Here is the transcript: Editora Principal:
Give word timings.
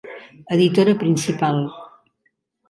Editora 0.55 0.95
Principal: 1.01 1.57